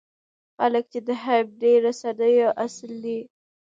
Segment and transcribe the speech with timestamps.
[0.57, 3.19] خلک چې د همدې رسنیو اصل دی.